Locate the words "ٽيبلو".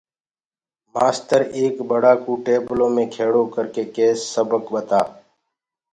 2.45-2.87